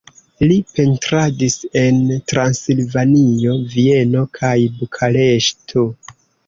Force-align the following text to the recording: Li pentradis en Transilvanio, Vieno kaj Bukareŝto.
Li 0.51 0.55
pentradis 0.77 1.57
en 1.81 2.01
Transilvanio, 2.33 3.55
Vieno 3.75 4.27
kaj 4.41 4.59
Bukareŝto. 4.81 5.91